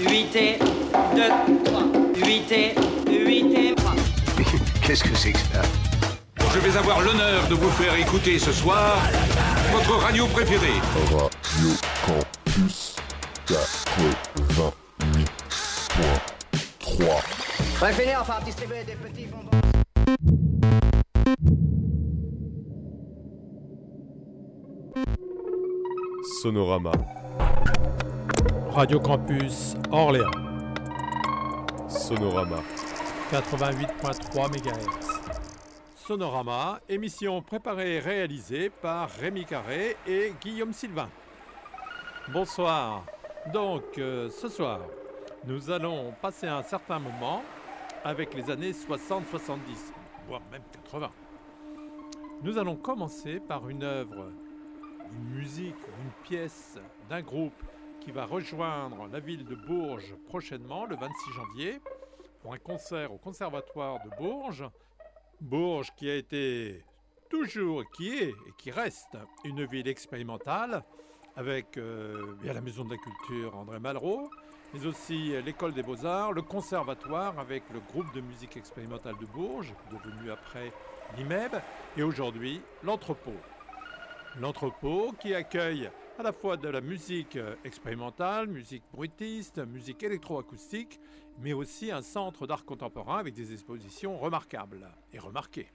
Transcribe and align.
8 0.00 0.36
et 0.36 0.58
2, 0.58 1.22
3. 1.64 1.82
8 2.24 2.52
et 2.52 2.74
8 3.08 3.54
et 3.54 3.74
3. 3.74 3.92
Qu'est-ce 4.82 5.04
que 5.04 5.16
c'est 5.16 5.32
que 5.32 5.38
ça 5.38 5.62
Je 6.54 6.58
vais 6.58 6.76
avoir 6.76 7.00
l'honneur 7.00 7.46
de 7.48 7.54
vous 7.54 7.70
faire 7.70 7.94
écouter 7.94 8.38
ce 8.38 8.52
soir 8.52 8.96
votre 9.72 9.96
radio 10.02 10.26
préférée. 10.26 10.80
Radio 11.10 11.74
Campus 12.06 12.96
88.3. 13.46 14.72
Ouais, 17.80 17.92
finir, 17.92 18.18
enfin, 18.20 18.38
distribuer 18.44 18.82
des 18.84 18.94
petits 18.94 19.26
bonbons. 19.26 19.50
Sonorama. 26.42 26.92
Radio 28.78 29.00
Campus 29.00 29.74
Orléans, 29.90 30.30
Sonorama. 31.88 32.62
88.3 33.32 34.52
MHz. 34.52 35.32
Sonorama, 35.96 36.78
émission 36.88 37.42
préparée 37.42 37.96
et 37.96 37.98
réalisée 37.98 38.70
par 38.70 39.10
Rémi 39.10 39.44
Carré 39.44 39.96
et 40.06 40.32
Guillaume 40.40 40.72
Sylvain. 40.72 41.08
Bonsoir. 42.32 43.04
Donc, 43.52 43.82
euh, 43.98 44.30
ce 44.30 44.48
soir, 44.48 44.78
nous 45.44 45.72
allons 45.72 46.14
passer 46.22 46.46
un 46.46 46.62
certain 46.62 47.00
moment 47.00 47.42
avec 48.04 48.32
les 48.32 48.48
années 48.48 48.70
60-70, 48.70 49.58
voire 50.28 50.42
même 50.52 50.62
80. 50.84 51.10
Nous 52.44 52.56
allons 52.56 52.76
commencer 52.76 53.40
par 53.40 53.68
une 53.68 53.82
œuvre, 53.82 54.30
une 55.10 55.36
musique, 55.36 55.74
une 55.74 56.12
pièce 56.22 56.78
d'un 57.10 57.22
groupe 57.22 57.60
qui 58.00 58.10
va 58.10 58.24
rejoindre 58.24 59.06
la 59.08 59.20
ville 59.20 59.44
de 59.44 59.54
Bourges 59.54 60.14
prochainement, 60.26 60.86
le 60.86 60.96
26 60.96 61.32
janvier, 61.32 61.80
pour 62.40 62.54
un 62.54 62.58
concert 62.58 63.12
au 63.12 63.18
Conservatoire 63.18 63.98
de 64.04 64.10
Bourges. 64.16 64.64
Bourges 65.40 65.92
qui 65.96 66.08
a 66.08 66.14
été 66.14 66.84
toujours, 67.28 67.84
qui 67.96 68.08
est 68.10 68.30
et 68.30 68.52
qui 68.56 68.70
reste 68.70 69.16
une 69.44 69.64
ville 69.64 69.88
expérimentale, 69.88 70.82
avec 71.36 71.76
euh, 71.76 72.34
la 72.42 72.60
Maison 72.60 72.84
de 72.84 72.90
la 72.90 72.96
Culture 72.96 73.56
André 73.56 73.78
Malraux, 73.78 74.28
mais 74.74 74.84
aussi 74.86 75.32
l'École 75.44 75.72
des 75.72 75.82
Beaux-Arts, 75.82 76.32
le 76.32 76.42
Conservatoire 76.42 77.38
avec 77.38 77.62
le 77.72 77.80
groupe 77.80 78.12
de 78.14 78.20
musique 78.20 78.56
expérimentale 78.56 79.14
de 79.20 79.26
Bourges, 79.26 79.72
devenu 79.90 80.30
après 80.30 80.72
l'IMEB, 81.16 81.52
et 81.96 82.02
aujourd'hui 82.02 82.60
l'Entrepôt. 82.82 83.36
L'Entrepôt 84.38 85.12
qui 85.18 85.34
accueille 85.34 85.90
à 86.18 86.24
la 86.24 86.32
fois 86.32 86.56
de 86.56 86.68
la 86.68 86.80
musique 86.80 87.36
euh, 87.36 87.54
expérimentale, 87.64 88.48
musique 88.48 88.82
bruitiste, 88.92 89.58
musique 89.58 90.02
électroacoustique, 90.02 90.98
mais 91.38 91.52
aussi 91.52 91.92
un 91.92 92.02
centre 92.02 92.44
d'art 92.48 92.64
contemporain 92.64 93.18
avec 93.18 93.34
des 93.34 93.52
expositions 93.52 94.18
remarquables 94.18 94.90
et 95.12 95.20
remarquées. 95.20 95.70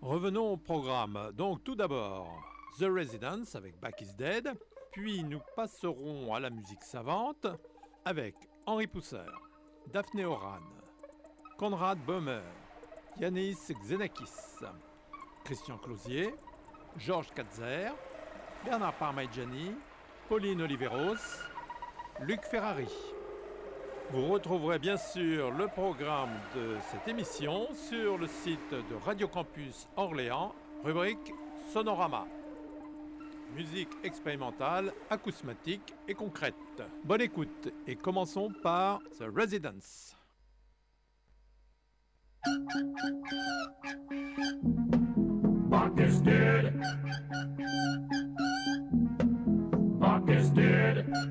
Revenons 0.00 0.52
au 0.52 0.56
programme. 0.56 1.30
Donc 1.34 1.62
tout 1.62 1.74
d'abord, 1.74 2.42
The 2.78 2.84
Residence 2.84 3.54
avec 3.54 3.78
Back 3.78 4.00
is 4.00 4.14
Dead, 4.16 4.50
puis 4.92 5.22
nous 5.24 5.40
passerons 5.54 6.32
à 6.34 6.40
la 6.40 6.48
musique 6.48 6.82
savante 6.82 7.46
avec 8.06 8.34
Henri 8.64 8.86
Pousser, 8.86 9.28
Daphné 9.92 10.24
Oran, 10.24 10.60
Konrad 11.58 11.98
Böhmer, 12.06 12.40
Yanis 13.20 13.58
Xenakis, 13.84 14.64
Christian 15.44 15.76
Closier, 15.76 16.34
Georges 16.96 17.34
Katzer, 17.34 17.92
Bernard 18.64 18.94
Parmigiani, 18.94 19.72
Pauline 20.28 20.62
Oliveros, 20.62 21.16
Luc 22.20 22.42
Ferrari. 22.42 22.88
Vous 24.10 24.26
retrouverez 24.26 24.78
bien 24.78 24.96
sûr 24.96 25.50
le 25.50 25.68
programme 25.68 26.38
de 26.54 26.76
cette 26.90 27.06
émission 27.08 27.68
sur 27.74 28.18
le 28.18 28.26
site 28.26 28.70
de 28.70 28.94
Radio 29.04 29.28
Campus 29.28 29.86
Orléans, 29.96 30.54
rubrique 30.84 31.32
Sonorama. 31.72 32.26
Musique 33.54 33.90
expérimentale, 34.02 34.92
acousmatique 35.08 35.94
et 36.06 36.14
concrète. 36.14 36.54
Bonne 37.04 37.22
écoute 37.22 37.72
et 37.86 37.96
commençons 37.96 38.52
par 38.62 39.00
The 39.18 39.24
Residence. 39.34 40.14
Dead. 50.98 51.28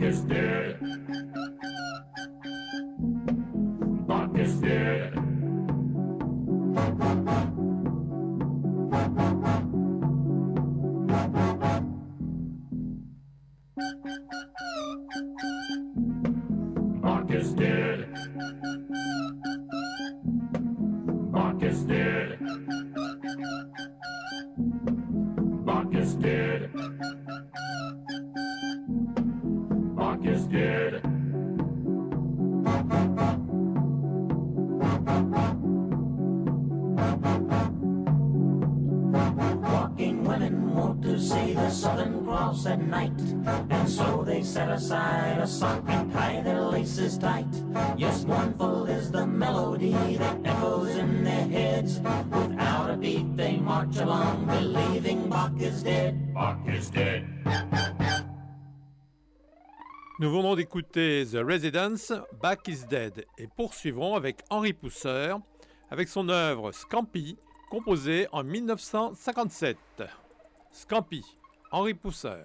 Is 0.00 0.22
dead. 0.22 1.09
Bach 29.96 30.24
is 30.24 30.44
dead. 30.44 31.02
Walking 39.60 40.22
women 40.22 40.72
want 40.72 41.02
to 41.02 41.20
see 41.20 41.54
the 41.54 41.70
Southern 41.70 42.24
Cross 42.24 42.66
at 42.66 42.80
night. 42.80 43.10
And 43.70 43.88
so 43.88 44.22
they 44.22 44.44
set 44.44 44.68
aside 44.70 45.38
a 45.38 45.48
sock 45.48 45.82
and 45.88 46.12
tie 46.12 46.42
their 46.42 46.60
laces 46.60 47.18
tight. 47.18 47.46
Yes, 47.96 48.24
mournful 48.24 48.86
is 48.86 49.10
the 49.10 49.26
melody 49.26 50.16
that 50.16 50.38
echoes 50.44 50.94
in 50.94 51.24
their 51.24 51.48
heads. 51.48 51.98
Without 51.98 52.90
a 52.90 52.96
beat, 52.96 53.36
they 53.36 53.56
march 53.56 53.96
along, 53.96 54.46
believing 54.46 55.28
Bach 55.28 55.60
is 55.60 55.82
dead. 55.82 56.19
Is 56.40 56.90
dead. 56.90 57.22
Nous 60.20 60.30
venons 60.30 60.54
d'écouter 60.54 61.26
The 61.30 61.36
Residence, 61.44 62.14
Back 62.40 62.66
is 62.66 62.86
Dead, 62.88 63.26
et 63.36 63.46
poursuivrons 63.46 64.16
avec 64.16 64.38
Henri 64.48 64.72
Pousser, 64.72 65.34
avec 65.90 66.08
son 66.08 66.30
œuvre 66.30 66.72
Scampi, 66.72 67.36
composée 67.68 68.26
en 68.32 68.42
1957. 68.42 69.76
Scampi, 70.70 71.22
Henri 71.72 71.92
Pousser. 71.92 72.44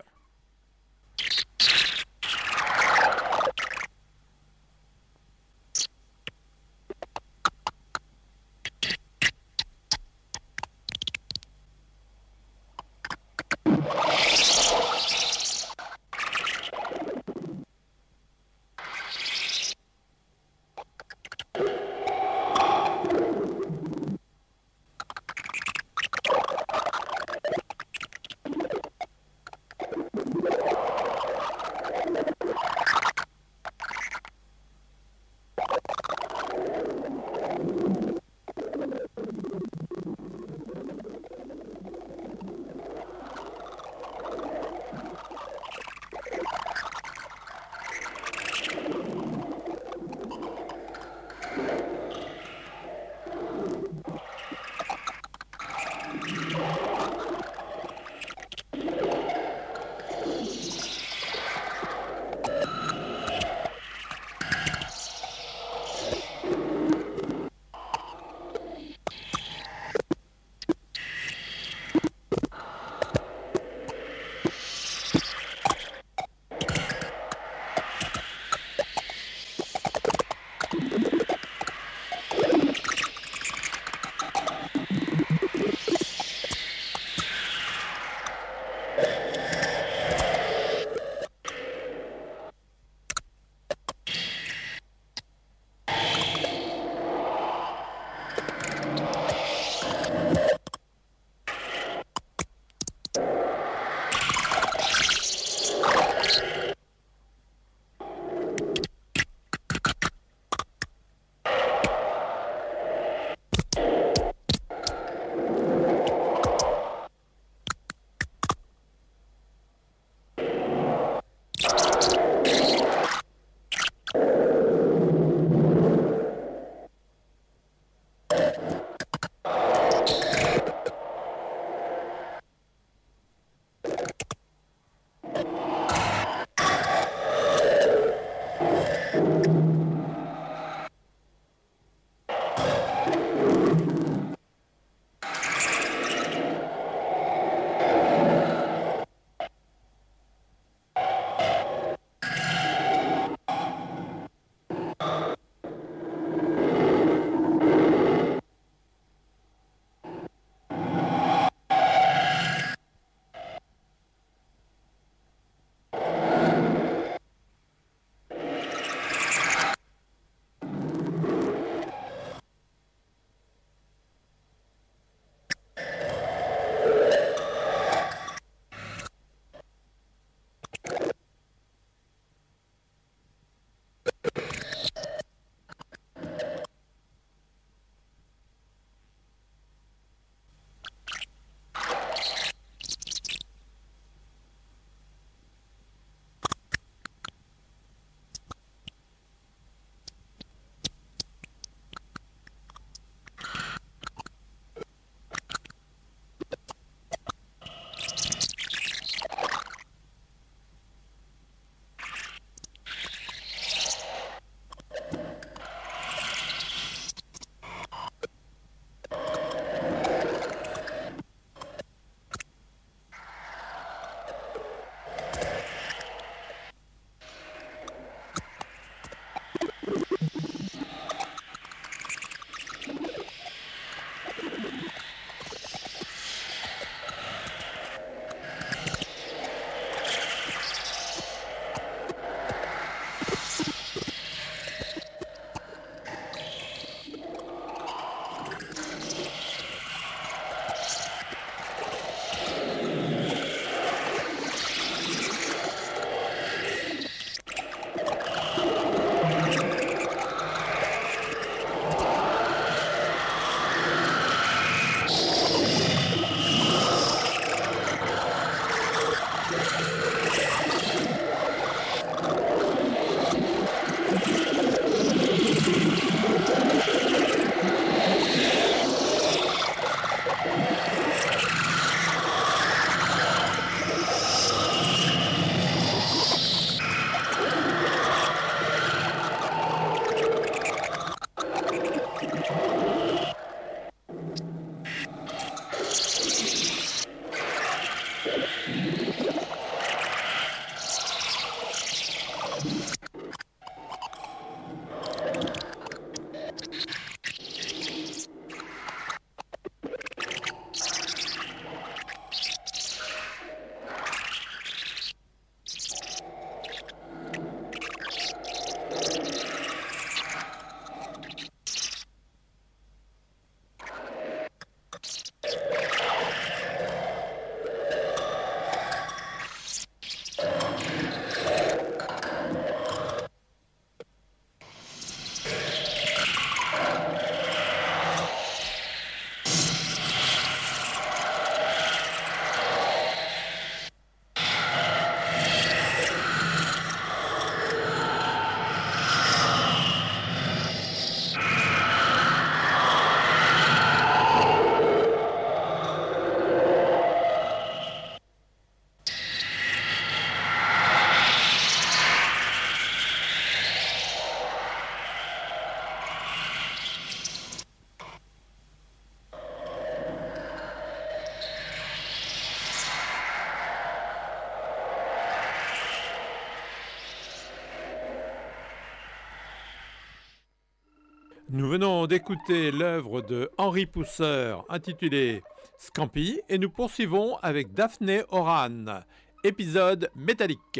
Venons 381.75 382.07
d'écouter 382.07 382.71
l'œuvre 382.71 383.21
de 383.21 383.51
Henri 383.57 383.85
Pousseur 383.85 384.63
intitulée 384.69 385.43
Scampi 385.77 386.39
et 386.47 386.57
nous 386.57 386.69
poursuivons 386.69 387.35
avec 387.43 387.73
Daphné 387.73 388.23
Oran, 388.29 389.01
épisode 389.43 390.09
métallique. 390.15 390.79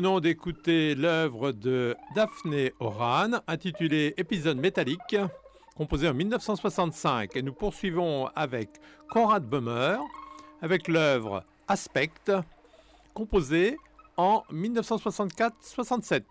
venons 0.00 0.20
d'écouter 0.20 0.94
l'œuvre 0.94 1.52
de 1.52 1.94
Daphné 2.14 2.72
Oran 2.80 3.32
intitulée 3.46 4.14
Épisode 4.16 4.56
métallique, 4.56 5.14
composée 5.76 6.08
en 6.08 6.14
1965. 6.14 7.36
Et 7.36 7.42
nous 7.42 7.52
poursuivons 7.52 8.28
avec 8.34 8.70
Conrad 9.10 9.44
Bummer 9.44 10.00
avec 10.62 10.88
l'œuvre 10.88 11.44
Aspect, 11.68 12.32
composée 13.12 13.76
en 14.16 14.42
1964-67. 14.50 16.22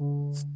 Mm. 0.00 0.49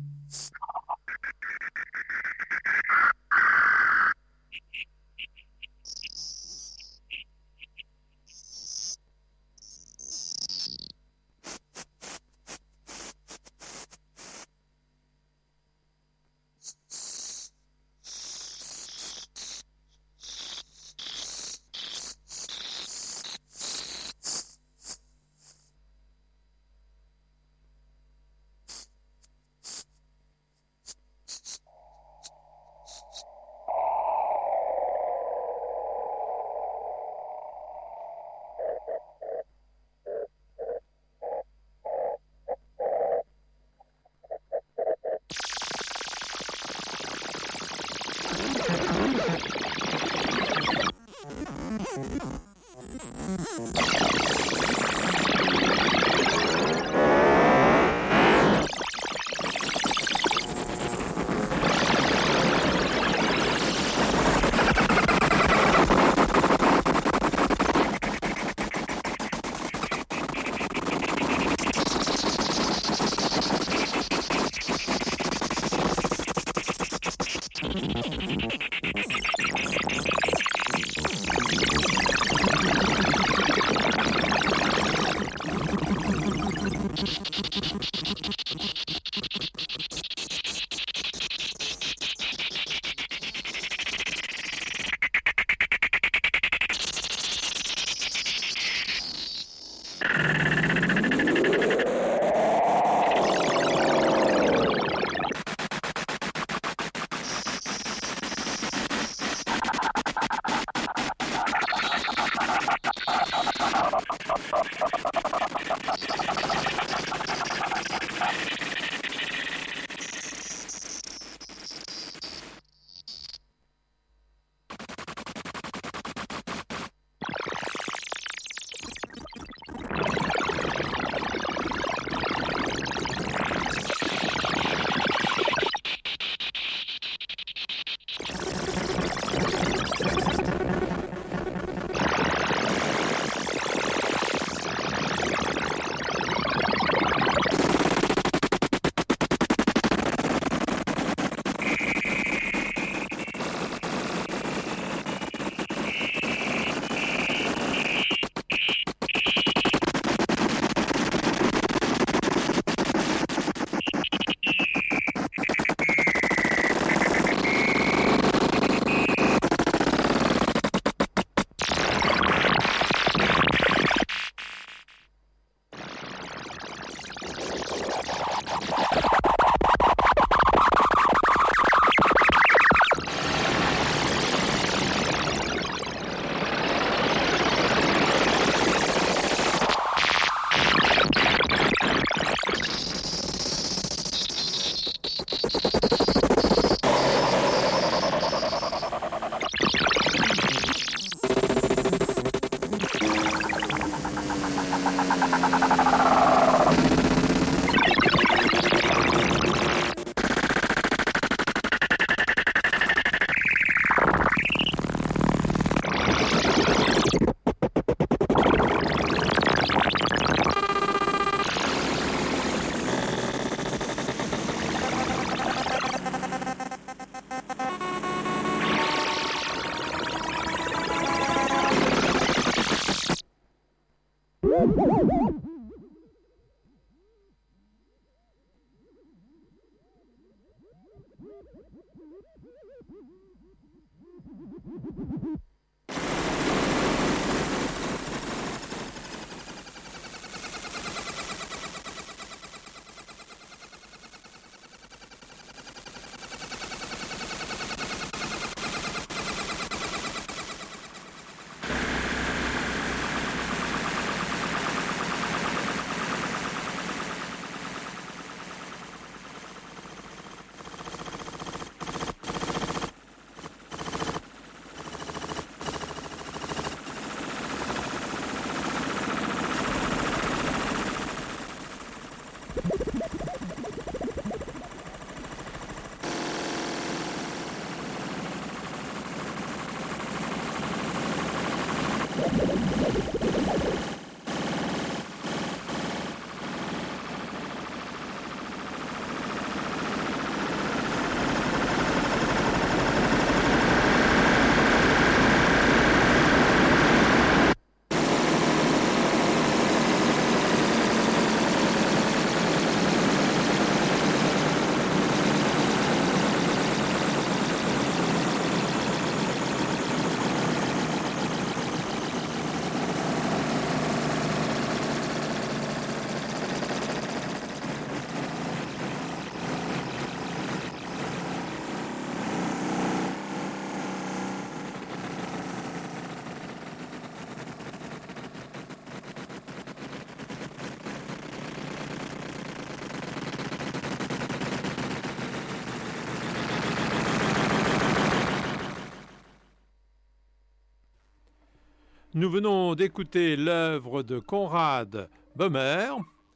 Nous 352.25 352.31
venons 352.31 352.75
d'écouter 352.75 353.37
l'œuvre 353.37 354.03
de 354.03 354.19
Conrad 354.19 355.11
Böhmer, 355.37 355.91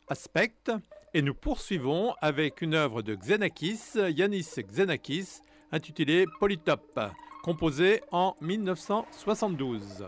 Aspect, 0.07 0.71
et 1.15 1.23
nous 1.23 1.33
poursuivons 1.33 2.13
avec 2.21 2.61
une 2.61 2.75
œuvre 2.75 3.01
de 3.01 3.15
Xenakis, 3.15 3.95
Yanis 3.95 4.51
Xenakis, 4.59 5.41
intitulée 5.73 6.27
Polytope, 6.41 7.01
composée 7.43 8.03
en 8.13 8.37
1972. 8.43 10.05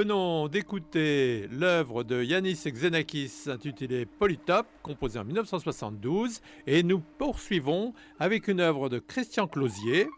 Venons 0.00 0.48
d'écouter 0.48 1.46
l'œuvre 1.52 2.04
de 2.04 2.22
Yanis 2.22 2.62
Xenakis 2.64 3.48
intitulée 3.48 4.06
Polytop, 4.06 4.66
composée 4.82 5.18
en 5.18 5.26
1972, 5.26 6.40
et 6.66 6.82
nous 6.82 7.00
poursuivons 7.18 7.92
avec 8.18 8.48
une 8.48 8.60
œuvre 8.60 8.88
de 8.88 8.98
Christian 8.98 9.46
Closier, 9.46 10.08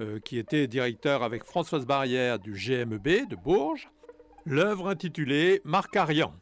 euh, 0.00 0.20
qui 0.20 0.38
était 0.38 0.68
directeur 0.68 1.24
avec 1.24 1.42
Françoise 1.42 1.86
Barrière 1.86 2.38
du 2.38 2.52
GMB 2.52 3.28
de 3.28 3.34
Bourges, 3.34 3.90
l'œuvre 4.46 4.88
intitulée 4.88 5.60
Marcarian. 5.64 6.32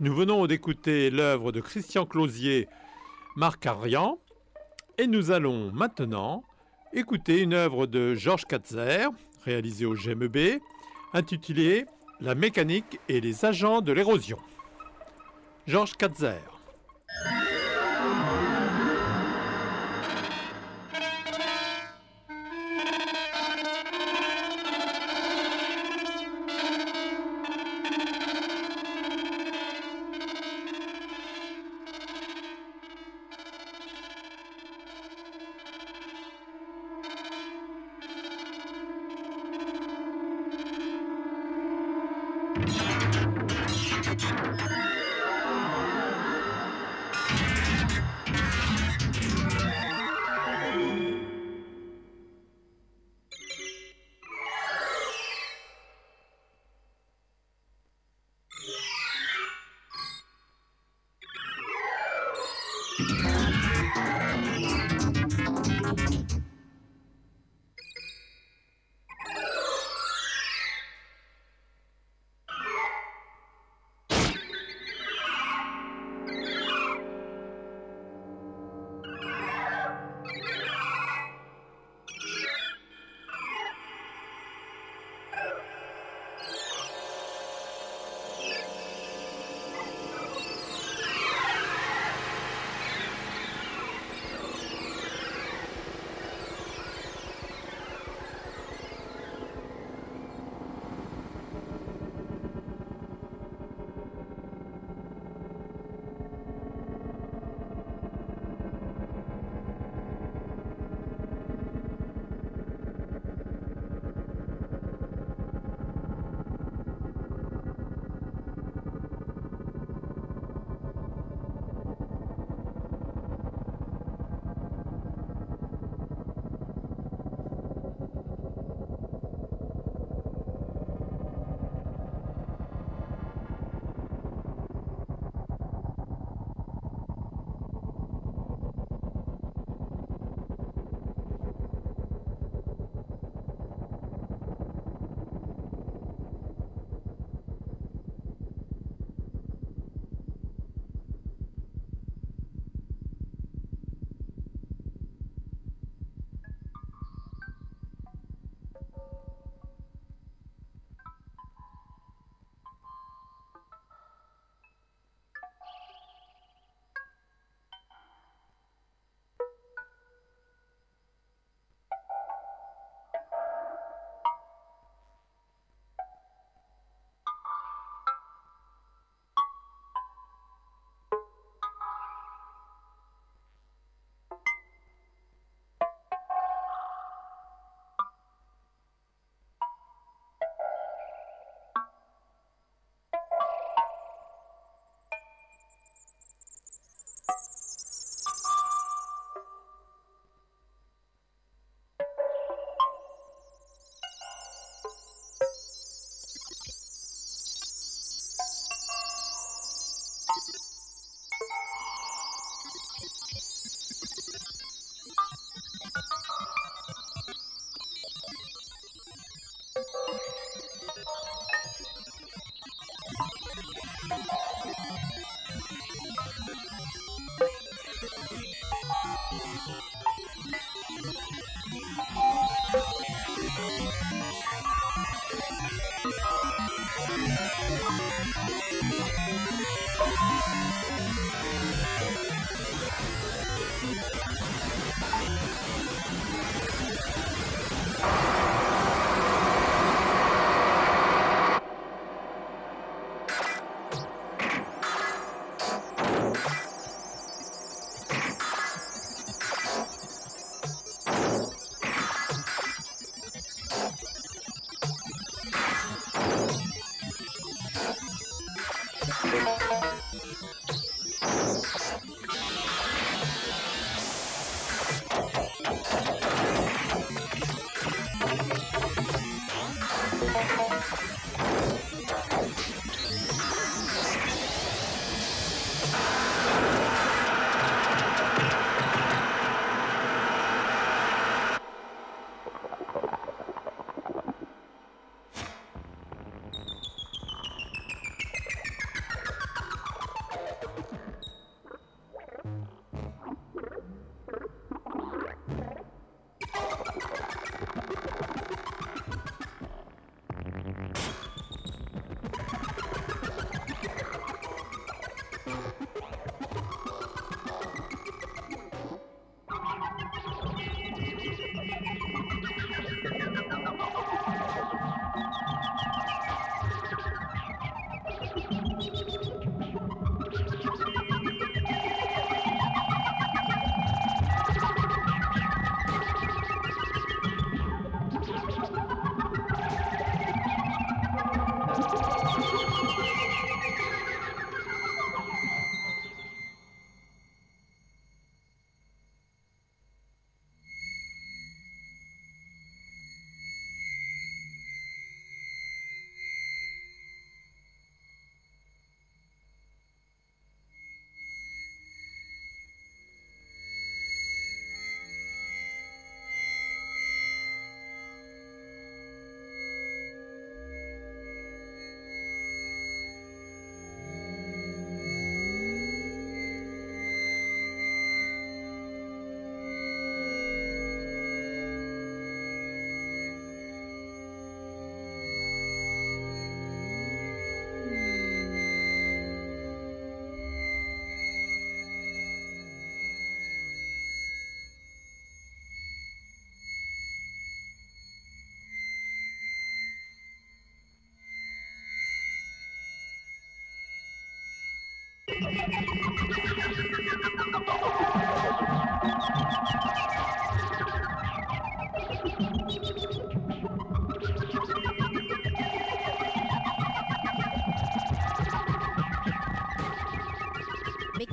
Nous 0.00 0.14
venons 0.14 0.46
d'écouter 0.46 1.10
l'œuvre 1.10 1.50
de 1.50 1.60
Christian 1.60 2.06
Closier, 2.06 2.68
Marc 3.34 3.66
Arian, 3.66 4.20
et 4.96 5.08
nous 5.08 5.32
allons 5.32 5.72
maintenant 5.72 6.44
écouter 6.92 7.40
une 7.40 7.52
œuvre 7.52 7.88
de 7.88 8.14
Georges 8.14 8.44
Katzer, 8.44 9.08
réalisée 9.42 9.86
au 9.86 9.94
GMB, 9.94 10.60
intitulée 11.14 11.84
La 12.20 12.36
mécanique 12.36 13.00
et 13.08 13.20
les 13.20 13.44
agents 13.44 13.80
de 13.80 13.90
l'érosion. 13.90 14.38
Georges 15.66 15.96
Katzer. 15.96 16.57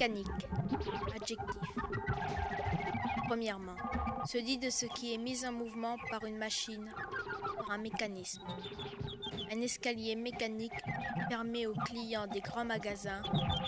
Mécanique. 0.07 0.27
Adjectif. 1.15 1.61
Premièrement, 3.27 3.75
se 4.25 4.37
dit 4.37 4.59
de 4.59 4.69
ce 4.69 4.85
qui 4.85 5.15
est 5.15 5.17
mis 5.17 5.43
en 5.47 5.51
mouvement 5.51 5.95
par 6.11 6.23
une 6.25 6.37
machine, 6.37 6.91
par 7.57 7.71
un 7.71 7.79
mécanisme. 7.79 8.43
Un 9.51 9.61
escalier 9.61 10.15
mécanique 10.15 10.79
permet 11.27 11.65
aux 11.65 11.73
clients 11.73 12.27
des 12.27 12.41
grands 12.41 12.65
magasins 12.65 13.23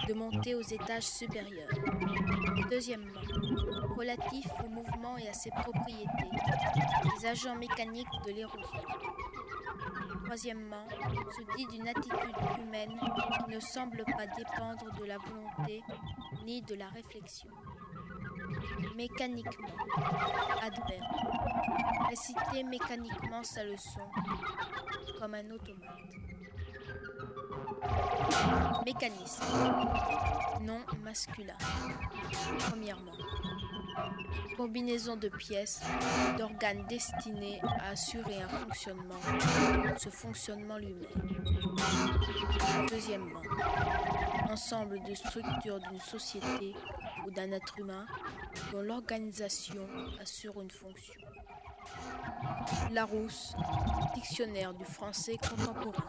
de 0.07 0.13
monter 0.13 0.53
aux 0.53 0.61
étages 0.61 1.07
supérieurs. 1.07 1.71
Deuxièmement, 2.69 3.21
relatif 3.97 4.45
au 4.63 4.69
mouvement 4.69 5.17
et 5.17 5.29
à 5.29 5.33
ses 5.33 5.49
propriétés, 5.49 6.29
les 7.19 7.25
agents 7.25 7.55
mécaniques 7.55 8.05
de 8.27 8.31
l'érosion. 8.31 8.83
Troisièmement, 10.25 10.85
se 11.31 11.57
dit 11.57 11.65
d'une 11.67 11.87
attitude 11.87 12.35
humaine 12.59 12.99
qui 12.99 13.55
ne 13.55 13.59
semble 13.59 14.03
pas 14.05 14.27
dépendre 14.35 14.93
de 14.99 15.05
la 15.05 15.17
volonté 15.17 15.81
ni 16.45 16.61
de 16.61 16.75
la 16.75 16.87
réflexion. 16.89 17.49
Mécaniquement, 18.95 19.67
adverbe, 20.61 21.03
réciter 22.09 22.63
mécaniquement 22.63 23.43
sa 23.43 23.63
leçon 23.63 24.01
comme 25.19 25.33
un 25.33 25.51
automate. 25.51 26.07
Mécanisme, 28.85 29.43
nom 30.61 30.79
masculin. 31.03 31.57
Premièrement, 32.59 33.11
combinaison 34.55 35.15
de 35.15 35.29
pièces, 35.29 35.81
d'organes 36.37 36.85
destinés 36.87 37.61
à 37.79 37.89
assurer 37.89 38.41
un 38.41 38.47
fonctionnement, 38.47 39.19
ce 39.97 40.09
fonctionnement 40.09 40.77
lui-même. 40.77 41.45
Deuxièmement, 42.89 43.41
ensemble 44.49 45.01
de 45.03 45.13
structures 45.13 45.79
d'une 45.79 45.99
société 45.99 46.75
ou 47.25 47.31
d'un 47.31 47.51
être 47.51 47.79
humain 47.79 48.05
dont 48.71 48.81
l'organisation 48.81 49.87
assure 50.21 50.61
une 50.61 50.71
fonction. 50.71 51.13
Larousse, 52.91 53.55
dictionnaire 54.15 54.73
du 54.73 54.85
français 54.85 55.37
contemporain. 55.37 56.03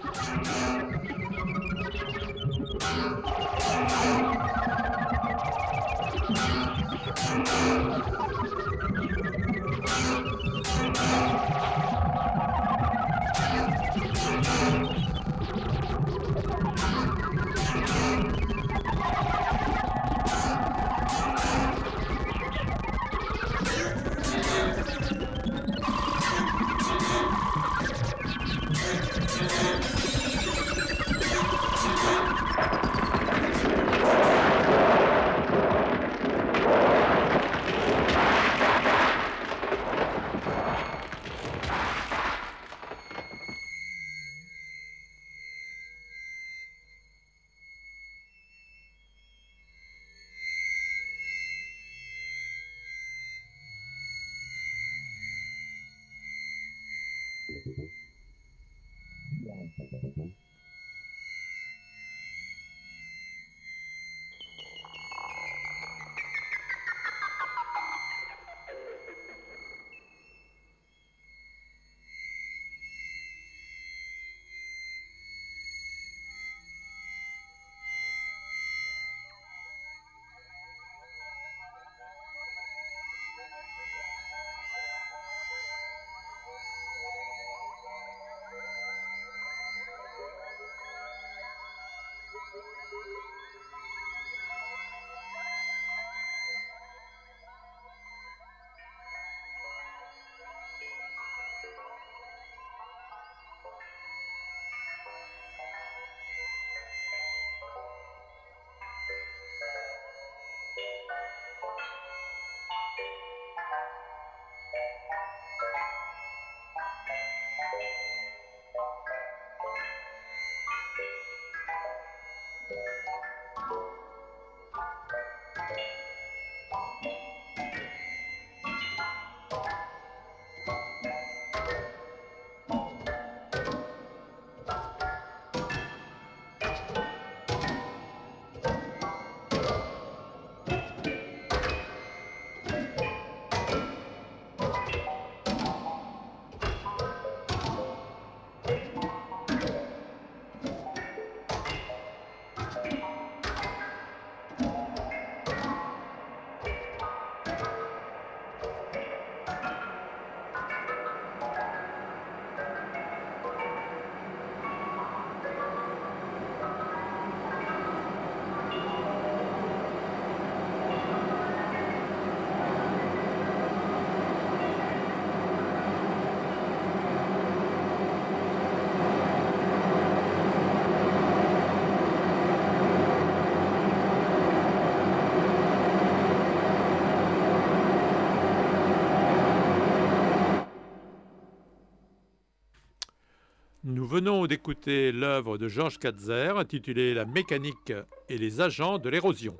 Venons 194.18 194.48
d'écouter 194.48 195.12
l'œuvre 195.12 195.58
de 195.58 195.68
Georges 195.68 196.00
Katzer 196.00 196.58
intitulée 196.58 197.14
La 197.14 197.24
mécanique 197.24 197.92
et 198.28 198.36
les 198.36 198.60
agents 198.60 198.98
de 198.98 199.08
l'érosion. 199.08 199.56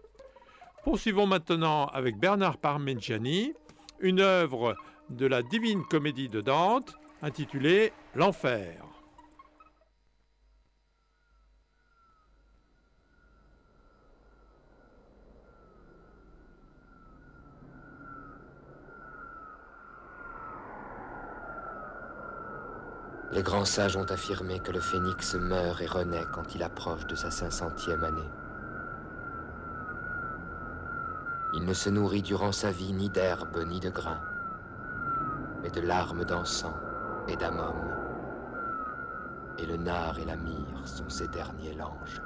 Poursuivons 0.82 1.26
maintenant 1.26 1.86
avec 1.86 2.18
Bernard 2.18 2.56
Parmigiani, 2.56 3.52
une 4.00 4.18
œuvre 4.18 4.74
de 5.10 5.26
la 5.26 5.44
Divine 5.44 5.84
Comédie 5.84 6.28
de 6.28 6.40
Dante 6.40 6.92
intitulée 7.22 7.92
L'Enfer. 8.16 8.87
Les 23.30 23.42
grands 23.42 23.66
sages 23.66 23.96
ont 23.96 24.10
affirmé 24.10 24.58
que 24.58 24.72
le 24.72 24.80
phénix 24.80 25.34
meurt 25.34 25.82
et 25.82 25.86
renaît 25.86 26.26
quand 26.32 26.54
il 26.54 26.62
approche 26.62 27.06
de 27.06 27.14
sa 27.14 27.28
500e 27.28 28.02
année. 28.02 28.30
Il 31.54 31.64
ne 31.64 31.74
se 31.74 31.90
nourrit 31.90 32.22
durant 32.22 32.52
sa 32.52 32.70
vie 32.70 32.92
ni 32.92 33.10
d'herbe 33.10 33.64
ni 33.66 33.80
de 33.80 33.90
grains, 33.90 34.22
mais 35.62 35.70
de 35.70 35.80
larmes 35.80 36.24
d'encens 36.24 36.74
et 37.28 37.36
d'amom. 37.36 37.74
Et 39.58 39.66
le 39.66 39.76
nard 39.76 40.18
et 40.18 40.24
la 40.24 40.36
myrrhe 40.36 40.86
sont 40.86 41.08
ses 41.08 41.28
derniers 41.28 41.74
langes. 41.74 42.22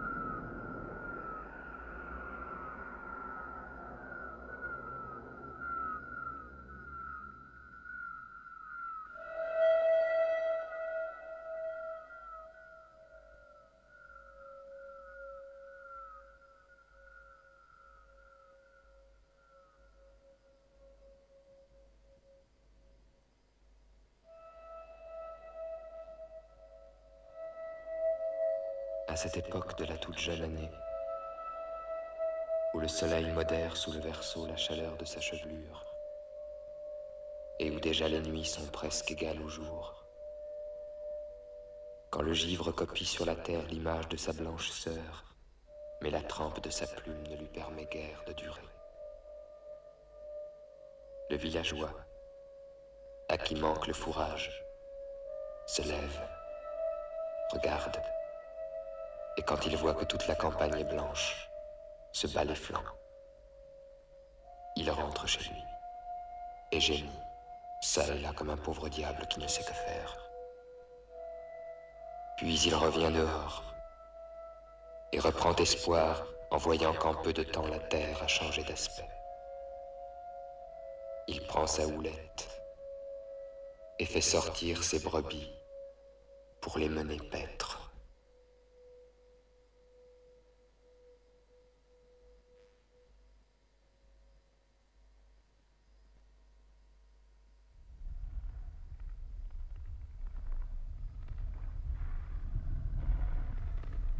Cette 29.23 29.37
époque 29.37 29.79
de 29.79 29.85
la 29.85 29.97
toute 29.99 30.19
jeune 30.19 30.43
année, 30.43 30.73
où 32.75 32.81
le 32.81 32.89
soleil 32.89 33.31
modère 33.31 33.77
sous 33.77 33.93
le 33.93 34.01
verso 34.01 34.49
la 34.49 34.57
chaleur 34.57 34.97
de 34.97 35.05
sa 35.05 35.21
chevelure, 35.21 35.87
et 37.61 37.71
où 37.71 37.79
déjà 37.79 38.09
les 38.09 38.21
nuits 38.21 38.45
sont 38.45 38.67
presque 38.67 39.13
égales 39.13 39.41
au 39.41 39.49
jour. 39.49 40.05
Quand 42.11 42.23
le 42.23 42.33
givre 42.33 42.73
copie 42.73 43.05
sur 43.05 43.25
la 43.25 43.37
terre 43.37 43.65
l'image 43.69 44.09
de 44.09 44.17
sa 44.17 44.33
blanche 44.33 44.71
sœur, 44.71 45.25
mais 46.01 46.11
la 46.11 46.23
trempe 46.23 46.61
de 46.61 46.71
sa 46.71 46.89
plume 46.89 47.23
ne 47.29 47.37
lui 47.37 47.47
permet 47.47 47.87
guère 47.87 48.25
de 48.27 48.33
durer. 48.33 48.69
Le 51.31 51.37
villageois, 51.37 51.95
à 53.29 53.39
qui 53.39 53.55
manque 53.55 53.87
le 53.87 53.95
fourrage, 53.95 54.65
se 55.69 55.83
lève, 55.83 56.21
regarde, 57.53 58.03
et 59.37 59.43
quand 59.43 59.67
il 59.67 59.77
voit 59.77 59.95
que 59.95 60.05
toute 60.05 60.27
la 60.27 60.35
campagne 60.35 60.79
est 60.79 60.93
blanche, 60.93 61.49
se 62.13 62.27
bat 62.27 62.45
les 62.45 62.55
flancs. 62.55 62.81
Il 64.77 64.91
rentre 64.91 65.27
chez 65.27 65.41
lui 65.51 65.63
et 66.73 66.81
gémit, 66.81 67.21
seul 67.81 68.21
là 68.21 68.33
comme 68.35 68.51
un 68.51 68.57
pauvre 68.57 68.89
diable 68.89 69.27
qui 69.27 69.41
ne 69.41 69.47
sait 69.47 69.65
que 69.65 69.73
faire. 69.73 70.17
Puis 72.37 72.59
il 72.61 72.75
revient 72.75 73.13
dehors 73.13 73.63
et 75.13 75.21
reprend 75.21 75.55
espoir 75.57 76.25
en 76.51 76.59
voyant 76.59 76.93
qu'en 76.95 77.15
peu 77.15 77.33
de 77.33 77.43
temps 77.43 77.67
la 77.67 77.79
terre 77.79 78.23
a 78.23 78.27
changé 78.27 78.63
d'aspect. 78.65 79.09
Il 81.29 81.47
prend 81.47 81.67
sa 81.67 81.87
houlette 81.87 82.63
et 83.99 84.05
fait 84.05 84.21
sortir 84.21 84.83
ses 84.83 84.99
brebis 84.99 85.53
pour 86.61 86.79
les 86.79 86.89
mener 86.89 87.19
paître. 87.31 87.72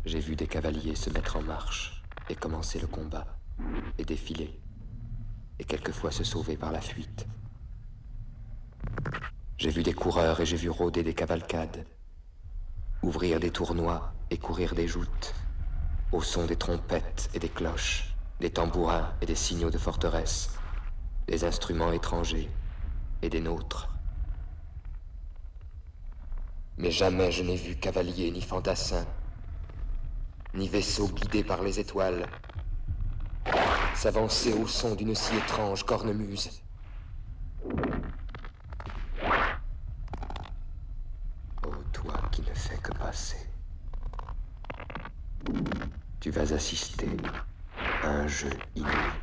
J'ai 0.05 0.19
vu 0.19 0.35
des 0.35 0.49
cavaliers 0.49 0.97
se 0.97 1.11
mettre 1.11 1.37
en 1.37 1.43
marche 1.43 2.03
et 2.29 2.35
commencer 2.35 2.81
le 2.81 2.89
combat, 2.89 3.27
et 3.99 4.05
défiler, 4.05 4.59
et 5.61 5.65
quelquefois 5.65 6.11
se 6.11 6.25
sauver 6.25 6.57
par 6.57 6.73
la 6.73 6.81
fuite. 6.81 7.27
J'ai 9.59 9.71
vu 9.71 9.85
des 9.85 9.95
coureurs 9.95 10.41
et 10.41 10.47
j'ai 10.47 10.57
vu 10.57 10.71
rôder 10.71 11.05
des 11.05 11.15
cavalcades, 11.15 11.87
ouvrir 13.03 13.39
des 13.39 13.53
tournois 13.53 14.13
et 14.31 14.39
courir 14.39 14.75
des 14.75 14.89
joutes, 14.89 15.35
au 16.11 16.21
son 16.21 16.47
des 16.47 16.57
trompettes 16.57 17.31
et 17.33 17.39
des 17.39 17.49
cloches, 17.49 18.13
des 18.41 18.51
tambourins 18.51 19.15
et 19.21 19.27
des 19.27 19.37
signaux 19.37 19.71
de 19.71 19.79
forteresse, 19.79 20.51
des 21.29 21.45
instruments 21.45 21.93
étrangers 21.93 22.51
et 23.23 23.31
des 23.31 23.41
nôtres. 23.41 23.89
Mais 26.77 26.91
jamais 26.91 27.31
je 27.31 27.45
n'ai 27.45 27.57
vu 27.57 27.77
cavalier 27.77 28.33
ni 28.33 28.41
fantassin 28.41 29.07
ni 30.55 30.69
vaisseau 30.69 31.09
guidé 31.09 31.43
par 31.45 31.63
les 31.63 31.81
étoiles, 31.81 32.27
s'avancer 33.95 34.53
au 34.53 34.67
son 34.67 34.95
d'une 34.95 35.15
si 35.15 35.35
étrange 35.37 35.85
cornemuse. 35.85 36.63
Ô 41.65 41.71
toi 41.93 42.15
qui 42.31 42.43
ne 42.43 42.55
fais 42.55 42.77
que 42.79 42.93
passer, 42.93 43.49
tu 46.21 46.31
vas 46.31 46.53
assister 46.53 47.17
à 48.03 48.09
un 48.09 48.27
jeu 48.27 48.51
inouï. 48.77 49.22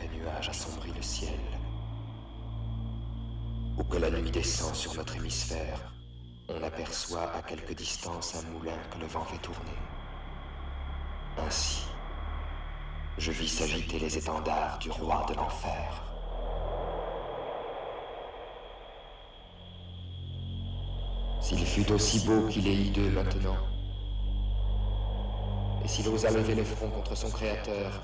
Lorsqu'un 0.00 0.06
épais 0.06 0.16
nuage 0.16 0.48
assombrit 0.48 0.92
le 0.94 1.02
ciel, 1.02 1.40
ou 3.78 3.84
que 3.84 3.98
la 3.98 4.10
nuit 4.10 4.30
descend 4.30 4.74
sur 4.74 4.94
notre 4.94 5.16
hémisphère, 5.16 5.92
on 6.48 6.62
aperçoit 6.62 7.30
à 7.34 7.42
quelque 7.42 7.72
distance 7.72 8.36
un 8.36 8.50
moulin 8.50 8.76
que 8.90 8.98
le 8.98 9.06
vent 9.06 9.24
fait 9.24 9.38
tourner. 9.38 9.78
Ainsi, 11.38 11.82
je 13.18 13.30
vis 13.30 13.48
s'agiter 13.48 13.98
les 13.98 14.18
étendards 14.18 14.78
du 14.78 14.90
roi 14.90 15.24
de 15.28 15.34
l'enfer. 15.34 16.02
S'il 21.40 21.64
fut 21.64 21.90
aussi 21.92 22.26
beau 22.26 22.48
qu'il 22.48 22.66
est 22.66 22.74
hideux 22.74 23.10
maintenant, 23.10 23.56
et 25.82 25.88
s'il 25.88 26.08
osa 26.08 26.30
lever 26.30 26.54
le 26.54 26.64
front 26.64 26.90
contre 26.90 27.16
son 27.16 27.30
Créateur, 27.30 28.02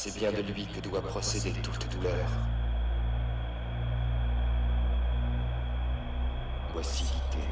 c'est 0.00 0.14
bien 0.14 0.30
de 0.30 0.42
lui 0.42 0.64
que 0.64 0.78
doit 0.78 1.02
procéder 1.02 1.50
toute 1.60 1.88
douleur. 1.88 2.28
Voici 6.72 7.02
l'idée. 7.02 7.48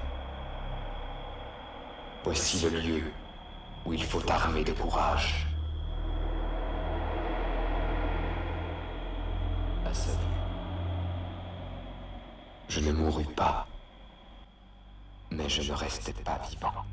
Voici 2.22 2.60
le 2.60 2.78
lieu 2.78 3.12
où 3.84 3.94
il 3.94 4.04
faut 4.04 4.22
armer 4.30 4.62
de 4.62 4.70
courage. 4.70 5.48
À 9.84 9.92
sa 9.92 10.12
vue, 10.12 10.16
je 12.68 12.78
ne 12.78 12.92
mourus 12.92 13.26
pas, 13.34 13.66
mais 15.32 15.48
je 15.48 15.68
ne 15.68 15.76
restais 15.76 16.12
pas 16.12 16.38
vivant. 16.48 16.84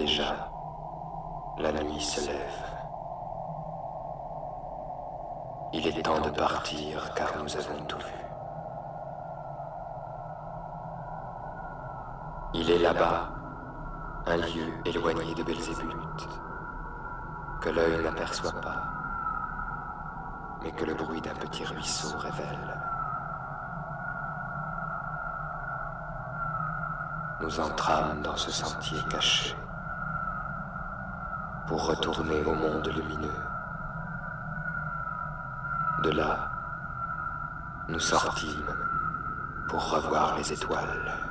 Déjà, 0.00 0.34
la 1.58 1.72
nuit 1.72 2.00
se 2.00 2.26
lève. 2.26 2.64
Il 5.74 5.86
est 5.86 6.02
temps 6.02 6.20
de 6.20 6.30
partir 6.30 7.12
car 7.12 7.36
nous 7.36 7.54
avons 7.54 7.84
tout 7.84 7.98
vu. 7.98 8.24
Il 12.54 12.70
est 12.70 12.78
là-bas, 12.78 13.28
un 14.26 14.36
lieu 14.38 14.72
éloigné 14.86 15.34
de 15.34 15.42
Belzébuth, 15.42 16.28
que 17.60 17.68
l'œil 17.68 18.02
n'aperçoit 18.02 18.58
pas, 18.58 18.82
mais 20.62 20.72
que 20.72 20.86
le 20.86 20.94
bruit 20.94 21.20
d'un 21.20 21.34
petit 21.34 21.66
ruisseau 21.66 22.16
révèle. 22.16 22.80
Nous 27.42 27.60
entrâmes 27.60 28.22
dans 28.22 28.36
ce 28.36 28.50
sentier 28.50 28.98
caché 29.10 29.54
pour 31.70 31.86
retourner 31.86 32.42
au 32.42 32.52
monde 32.52 32.88
lumineux. 32.88 33.40
De 36.02 36.10
là, 36.10 36.50
nous 37.88 38.00
sortîmes 38.00 38.74
pour 39.68 39.88
revoir 39.88 40.36
les 40.36 40.52
étoiles. 40.52 41.29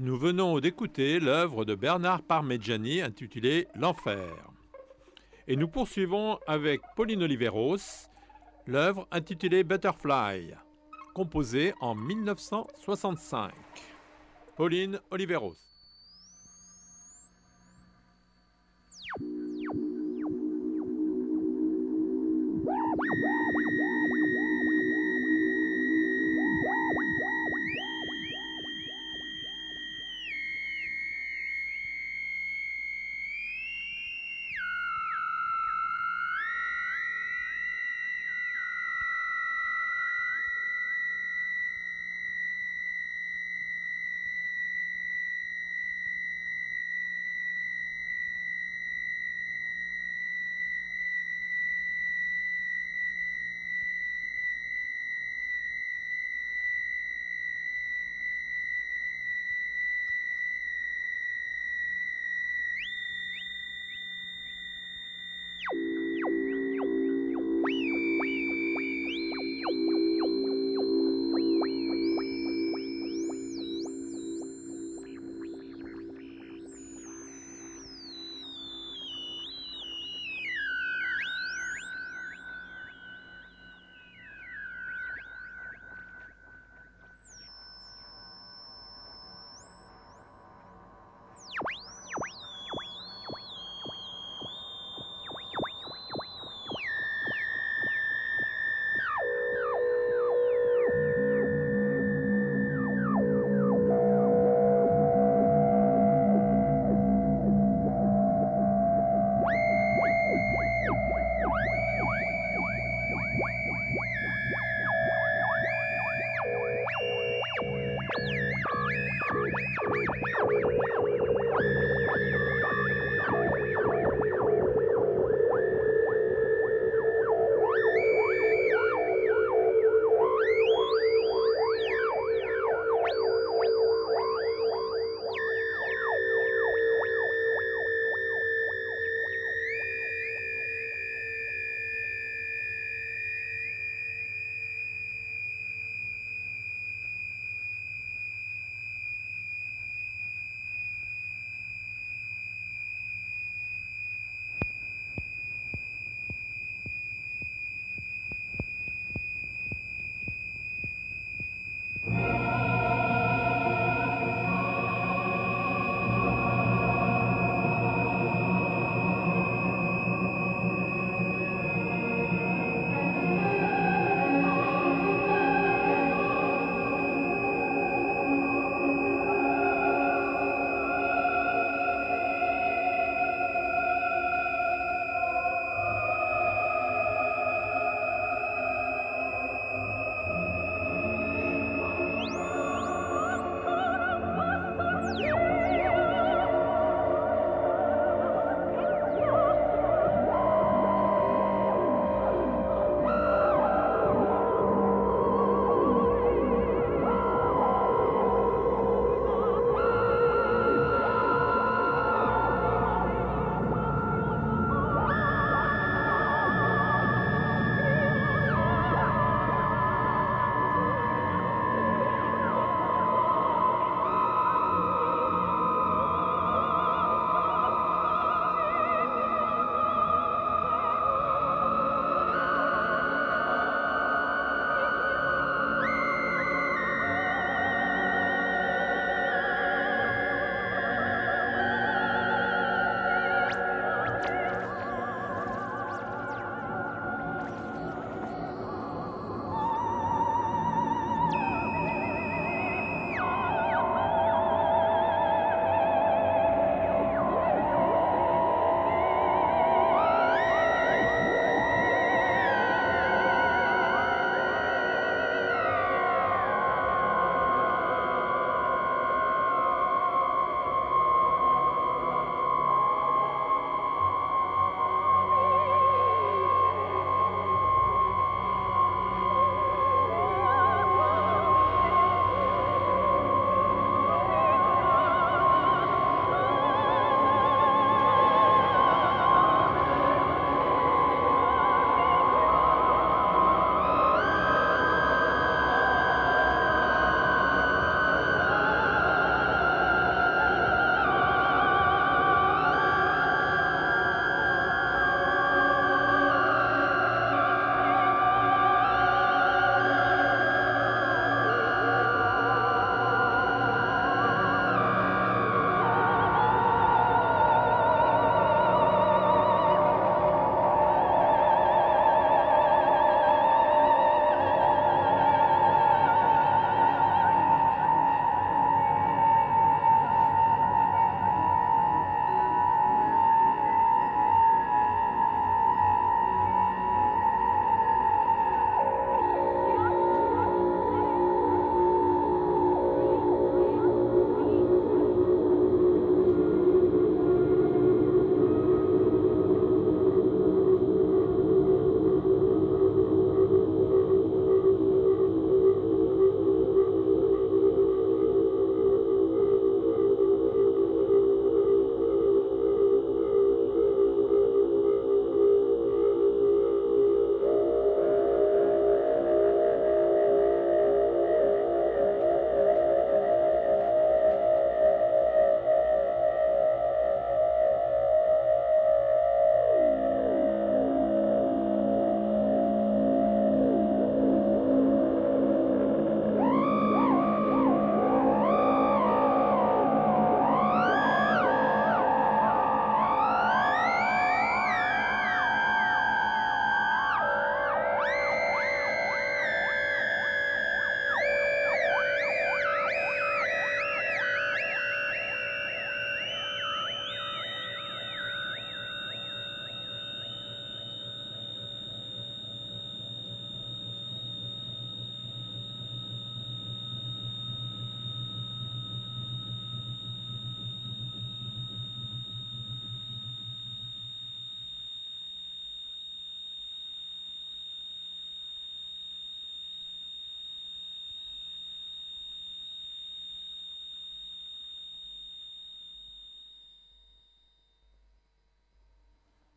Nous 0.00 0.16
venons 0.16 0.60
d'écouter 0.60 1.18
l'œuvre 1.18 1.64
de 1.64 1.74
Bernard 1.74 2.22
Parmigiani 2.22 3.02
intitulée 3.02 3.66
L'Enfer. 3.74 4.48
Et 5.48 5.56
nous 5.56 5.66
poursuivons 5.66 6.38
avec 6.46 6.80
Pauline 6.94 7.24
Oliveros, 7.24 8.08
l'œuvre 8.68 9.08
intitulée 9.10 9.64
Butterfly, 9.64 10.54
composée 11.14 11.74
en 11.80 11.96
1965. 11.96 13.52
Pauline 14.54 15.00
Oliveros. 15.10 15.67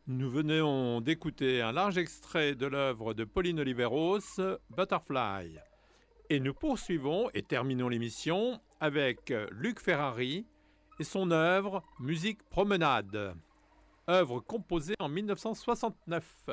Nous 0.08 0.28
venons 0.28 1.00
d'écouter 1.00 1.62
un 1.62 1.70
large 1.70 1.96
extrait 1.96 2.56
de 2.56 2.66
l'œuvre 2.66 3.14
de 3.14 3.22
Pauline 3.22 3.60
Oliveros, 3.60 4.40
Butterfly. 4.70 5.60
Et 6.28 6.40
nous 6.40 6.54
poursuivons 6.54 7.30
et 7.34 7.42
terminons 7.42 7.88
l'émission 7.88 8.60
avec 8.80 9.32
Luc 9.52 9.78
Ferrari 9.78 10.44
et 10.98 11.04
son 11.04 11.30
œuvre 11.30 11.84
Musique 12.00 12.42
Promenade, 12.48 13.36
œuvre 14.08 14.40
composée 14.40 14.96
en 14.98 15.08
1969. 15.08 16.50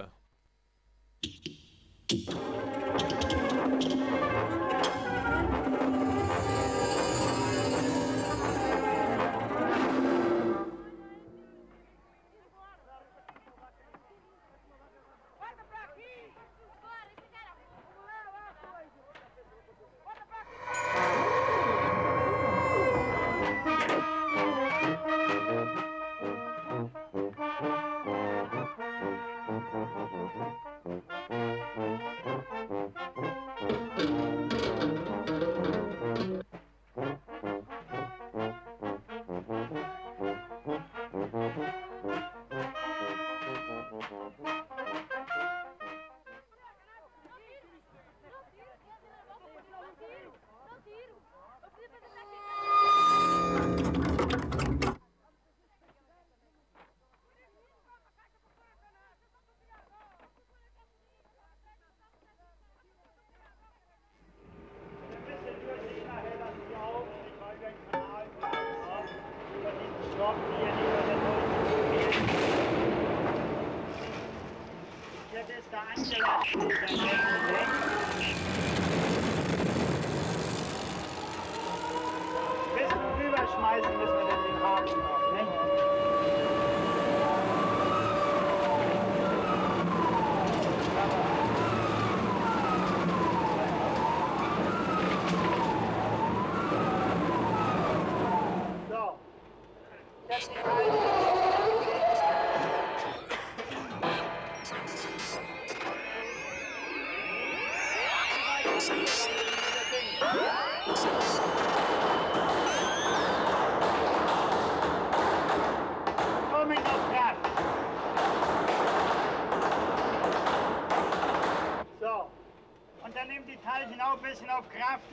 Auch 124.10 124.15
ein 124.15 124.22
bisschen 124.22 124.49
auf 124.49 124.68
Kraft 124.69 125.11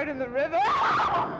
thrown 0.00 0.08
in 0.08 0.18
the 0.18 0.28
river. 0.28 1.36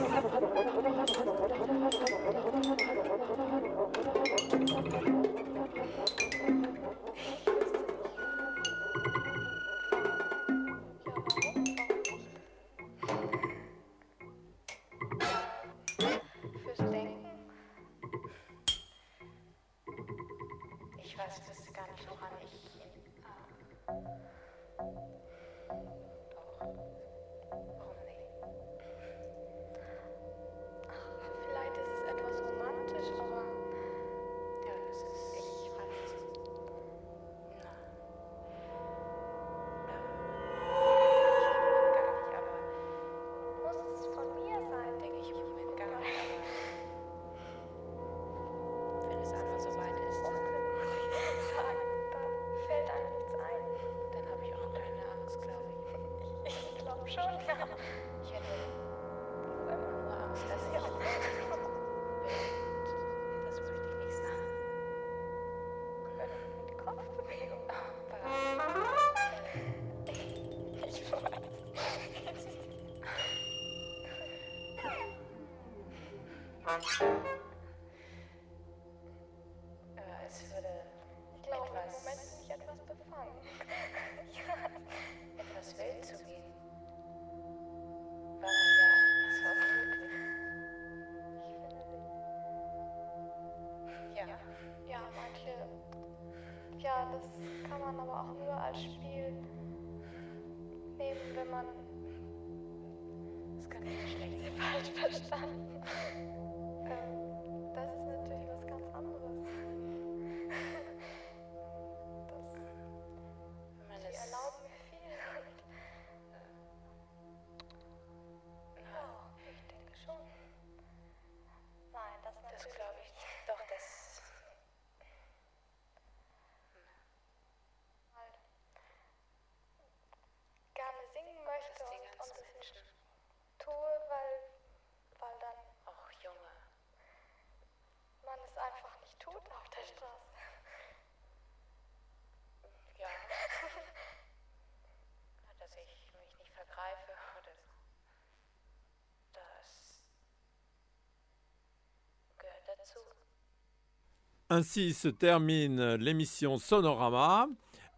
Ainsi 154.49 154.95
se 154.95 155.09
termine 155.09 155.95
l'émission 155.95 156.59
Sonorama 156.59 157.49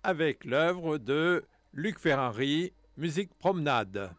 avec 0.03 0.45
l'œuvre 0.45 0.97
de 0.97 1.45
Luc 1.75 1.99
Ferrari, 1.99 2.73
musique 2.97 3.35
promenade. 3.35 4.11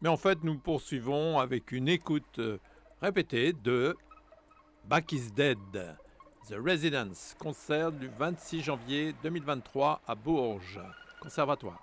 Mais 0.00 0.08
en 0.08 0.16
fait, 0.16 0.42
nous 0.42 0.58
poursuivons 0.58 1.38
avec 1.38 1.72
une 1.72 1.88
écoute 1.88 2.38
euh, 2.38 2.58
répétée 3.00 3.52
de 3.52 3.96
Back 4.86 5.12
is 5.12 5.30
Dead, 5.30 5.58
The 6.48 6.54
Residence, 6.54 7.36
concert 7.38 7.92
du 7.92 8.08
26 8.08 8.62
janvier 8.62 9.14
2023 9.22 10.02
à 10.06 10.14
Bourges, 10.14 10.80
Conservatoire. 11.20 11.80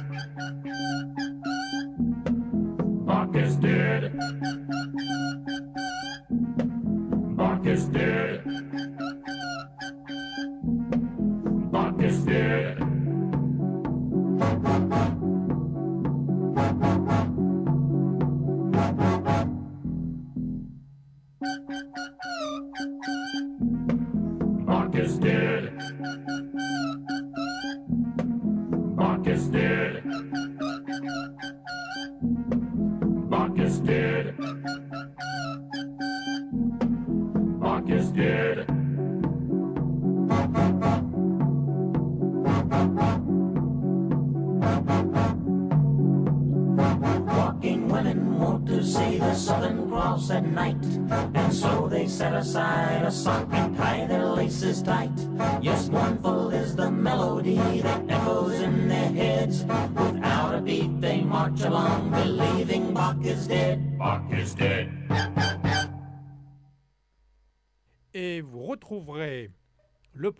Ha 0.00 0.14
ha 0.36 0.46
ha! 0.46 0.59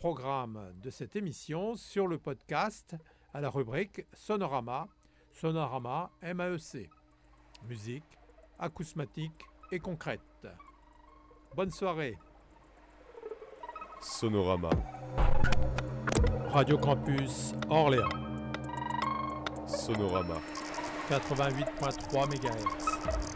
Programme 0.01 0.72
de 0.82 0.89
cette 0.89 1.14
émission 1.14 1.77
sur 1.77 2.09
le 2.09 2.16
podcast 2.16 2.97
à 3.35 3.40
la 3.43 3.51
rubrique 3.51 4.06
Sonorama, 4.14 4.89
Sonorama 5.31 6.10
MAEC, 6.22 6.89
musique 7.68 8.18
acousmatique 8.59 9.44
et 9.70 9.78
concrète. 9.78 10.48
Bonne 11.55 11.70
soirée. 11.70 12.16
Sonorama. 14.01 14.70
Radio 16.48 16.78
Campus 16.78 17.52
Orléans. 17.68 18.09
Sonorama. 19.66 20.40
88.3 21.10 22.27
MHz. 22.27 23.30